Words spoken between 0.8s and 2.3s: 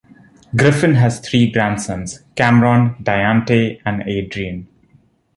has three grandsons,